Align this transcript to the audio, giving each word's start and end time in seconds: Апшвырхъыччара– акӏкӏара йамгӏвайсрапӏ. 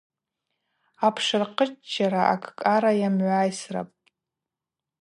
Апшвырхъыччара– 1.07 2.21
акӏкӏара 2.33 2.91
йамгӏвайсрапӏ. 2.99 3.97